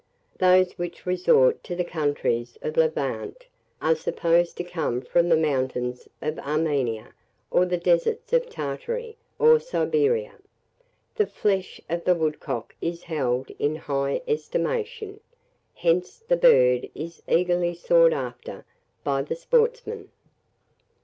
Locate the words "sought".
17.75-18.11